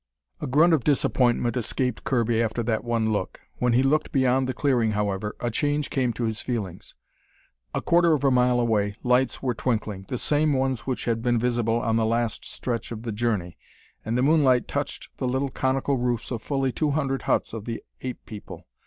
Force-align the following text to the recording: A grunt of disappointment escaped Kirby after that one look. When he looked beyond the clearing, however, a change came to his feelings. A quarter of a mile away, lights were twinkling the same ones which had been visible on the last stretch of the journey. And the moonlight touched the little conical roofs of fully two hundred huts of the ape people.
A 0.41 0.47
grunt 0.47 0.73
of 0.73 0.83
disappointment 0.83 1.55
escaped 1.55 2.05
Kirby 2.05 2.41
after 2.41 2.63
that 2.63 2.83
one 2.83 3.11
look. 3.11 3.39
When 3.57 3.73
he 3.73 3.83
looked 3.83 4.11
beyond 4.11 4.49
the 4.49 4.53
clearing, 4.55 4.93
however, 4.93 5.35
a 5.39 5.51
change 5.51 5.91
came 5.91 6.11
to 6.13 6.23
his 6.23 6.41
feelings. 6.41 6.95
A 7.75 7.83
quarter 7.83 8.13
of 8.13 8.23
a 8.23 8.31
mile 8.31 8.59
away, 8.59 8.95
lights 9.03 9.43
were 9.43 9.53
twinkling 9.53 10.05
the 10.07 10.17
same 10.17 10.53
ones 10.53 10.87
which 10.87 11.05
had 11.05 11.21
been 11.21 11.37
visible 11.37 11.79
on 11.79 11.97
the 11.97 12.05
last 12.07 12.45
stretch 12.45 12.91
of 12.91 13.03
the 13.03 13.11
journey. 13.11 13.59
And 14.03 14.17
the 14.17 14.23
moonlight 14.23 14.67
touched 14.67 15.09
the 15.17 15.27
little 15.27 15.49
conical 15.49 15.97
roofs 15.97 16.31
of 16.31 16.41
fully 16.41 16.71
two 16.71 16.89
hundred 16.89 17.21
huts 17.29 17.53
of 17.53 17.65
the 17.65 17.83
ape 18.01 18.25
people. 18.25 18.65